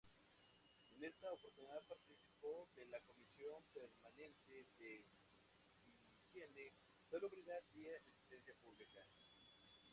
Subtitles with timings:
[0.95, 5.05] En esta oportunidad participó de la comisión permanente de
[5.85, 6.73] Higiene,
[7.11, 9.05] Salubridad y Asistencia Pública.